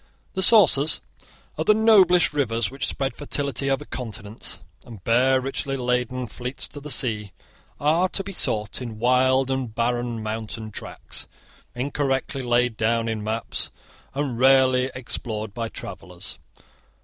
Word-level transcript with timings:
The 0.33 0.41
sources 0.41 0.99
of 1.59 1.67
the 1.67 1.75
noblest 1.75 2.33
rivers 2.33 2.71
which 2.71 2.87
spread 2.87 3.13
fertility 3.15 3.69
over 3.69 3.85
continents, 3.85 4.59
and 4.83 5.03
bear 5.03 5.39
richly 5.39 5.77
laden 5.77 6.25
fleets 6.25 6.67
to 6.69 6.79
the 6.79 6.89
sea, 6.89 7.33
are 7.79 8.09
to 8.09 8.23
be 8.23 8.31
sought 8.31 8.81
in 8.81 8.97
wild 8.97 9.51
and 9.51 9.75
barren 9.75 10.23
mountain 10.23 10.71
tracts, 10.71 11.27
incorrectly 11.75 12.41
laid 12.41 12.77
down 12.77 13.07
in 13.07 13.23
maps, 13.23 13.69
and 14.15 14.39
rarely 14.39 14.89
explored 14.95 15.53
by 15.53 15.69
travellers. 15.69 16.39